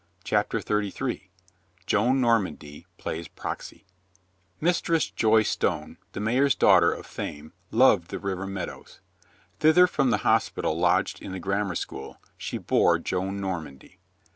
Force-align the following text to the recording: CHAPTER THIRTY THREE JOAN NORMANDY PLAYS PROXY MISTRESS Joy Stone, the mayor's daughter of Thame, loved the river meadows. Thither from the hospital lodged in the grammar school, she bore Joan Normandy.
CHAPTER 0.23 0.61
THIRTY 0.61 0.89
THREE 0.89 1.29
JOAN 1.85 2.19
NORMANDY 2.21 2.87
PLAYS 2.97 3.27
PROXY 3.27 3.85
MISTRESS 4.59 5.11
Joy 5.11 5.43
Stone, 5.43 5.97
the 6.13 6.19
mayor's 6.19 6.55
daughter 6.55 6.91
of 6.91 7.05
Thame, 7.05 7.53
loved 7.69 8.07
the 8.09 8.17
river 8.17 8.47
meadows. 8.47 8.99
Thither 9.59 9.85
from 9.85 10.09
the 10.09 10.25
hospital 10.25 10.75
lodged 10.75 11.21
in 11.21 11.33
the 11.33 11.39
grammar 11.39 11.75
school, 11.75 12.19
she 12.35 12.57
bore 12.57 12.97
Joan 12.97 13.39
Normandy. 13.39 13.99